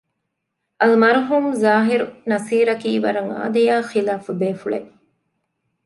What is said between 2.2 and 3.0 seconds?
ނަޞީރަކީ